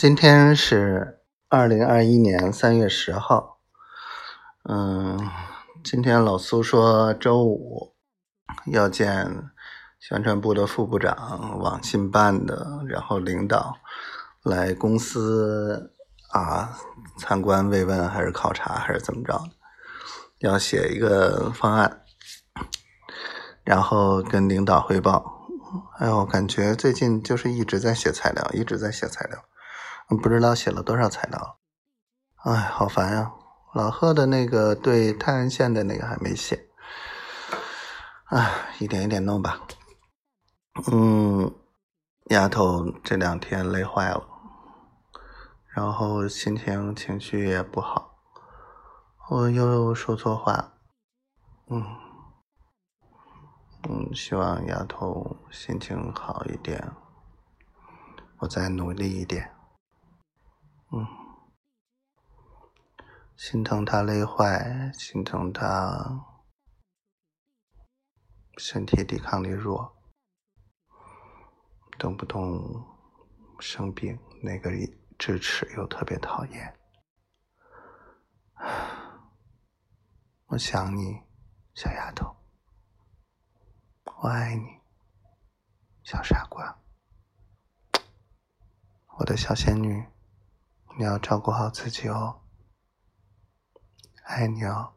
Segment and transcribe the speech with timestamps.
[0.00, 3.58] 今天是二零二一年三月十号。
[4.66, 5.28] 嗯，
[5.84, 7.92] 今天老苏说周五
[8.64, 9.50] 要见
[9.98, 13.76] 宣传部的副部长、网信办的，然后领导
[14.42, 15.92] 来公司
[16.30, 16.78] 啊
[17.18, 19.38] 参观慰问，还是考察，还是怎么着？
[20.38, 22.00] 要写一个方案，
[23.64, 25.46] 然后跟领导汇报。
[25.98, 29.38] 哎呦，感觉最近就是一直在写材料，一直在写材料。
[30.16, 31.58] 不知道写了多少材料，
[32.44, 33.32] 哎，好烦呀！
[33.72, 36.68] 老贺的那个对泰安县的那个还没写，
[38.24, 39.60] 哎，一点一点弄吧。
[40.90, 41.54] 嗯，
[42.30, 44.26] 丫头这两天累坏了，
[45.68, 48.18] 然后心情情绪也不好，
[49.28, 50.72] 我又说错话，
[51.68, 51.84] 嗯
[53.88, 56.90] 嗯，希望丫头心情好一点，
[58.38, 59.54] 我再努力一点。
[60.92, 61.06] 嗯，
[63.36, 66.26] 心疼他累坏，心疼他
[68.56, 69.96] 身体抵抗力弱，
[71.96, 72.84] 动不动
[73.60, 74.70] 生病，那个
[75.16, 76.76] 智齿又特别讨厌。
[80.46, 81.22] 我想你，
[81.74, 82.34] 小丫头，
[84.22, 84.80] 我爱你，
[86.02, 86.82] 小傻瓜，
[89.18, 90.04] 我的小仙女。
[90.98, 92.40] 你要照顾好自己哦，
[94.24, 94.92] 爱你哦。